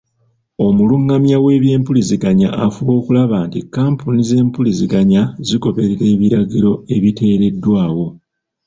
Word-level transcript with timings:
Omulungamya 0.65 1.37
w'ebyempuliziganya 1.43 2.47
afuba 2.67 2.91
okulaba 2.99 3.37
nti 3.47 3.59
kampuni 3.75 4.21
z'empuliziganya 4.29 5.21
zigoberera 5.47 6.03
ebiragiro 6.13 6.71
ebiteereddwawo. 6.95 8.07